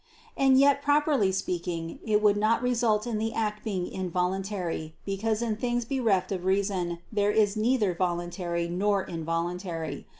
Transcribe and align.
And 0.35 0.57
yet 0.59 0.81
properly 0.81 1.31
speaking 1.31 1.99
it 2.03 2.23
would 2.23 2.35
not 2.35 2.63
result 2.63 3.05
in 3.05 3.19
the 3.19 3.33
act 3.33 3.63
being 3.63 3.85
involuntary, 3.85 4.95
because 5.05 5.43
in 5.43 5.55
things 5.57 5.85
bereft 5.85 6.31
of 6.31 6.43
reason, 6.43 6.97
there 7.11 7.29
is 7.29 7.55
neither 7.55 7.93
voluntary 7.93 8.67
nor 8.67 9.03
involuntary. 9.05 10.07